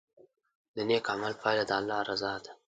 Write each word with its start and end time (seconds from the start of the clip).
د 0.75 0.77
نیک 0.89 1.05
عمل 1.13 1.33
پایله 1.41 1.63
د 1.67 1.71
الله 1.79 1.99
رضا 2.09 2.33
ده. 2.43 2.51